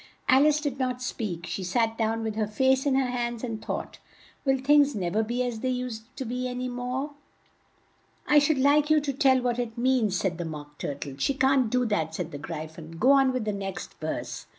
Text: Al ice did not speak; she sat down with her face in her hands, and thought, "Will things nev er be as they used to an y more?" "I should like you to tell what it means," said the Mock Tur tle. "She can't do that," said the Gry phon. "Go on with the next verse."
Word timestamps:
Al 0.27 0.47
ice 0.47 0.59
did 0.59 0.79
not 0.79 0.99
speak; 0.99 1.45
she 1.45 1.63
sat 1.63 1.95
down 1.95 2.23
with 2.23 2.35
her 2.35 2.47
face 2.47 2.87
in 2.87 2.95
her 2.95 3.11
hands, 3.11 3.43
and 3.43 3.61
thought, 3.63 3.99
"Will 4.45 4.57
things 4.57 4.95
nev 4.95 5.15
er 5.15 5.21
be 5.21 5.43
as 5.43 5.59
they 5.59 5.69
used 5.69 6.05
to 6.17 6.23
an 6.23 6.57
y 6.59 6.67
more?" 6.67 7.11
"I 8.25 8.39
should 8.39 8.57
like 8.57 8.89
you 8.89 8.99
to 8.99 9.13
tell 9.13 9.39
what 9.43 9.59
it 9.59 9.77
means," 9.77 10.17
said 10.17 10.39
the 10.39 10.45
Mock 10.45 10.79
Tur 10.79 10.95
tle. 10.95 11.17
"She 11.19 11.35
can't 11.35 11.69
do 11.69 11.85
that," 11.85 12.15
said 12.15 12.31
the 12.31 12.39
Gry 12.39 12.65
phon. 12.65 12.93
"Go 12.97 13.11
on 13.11 13.31
with 13.31 13.45
the 13.45 13.53
next 13.53 13.93
verse." 13.99 14.47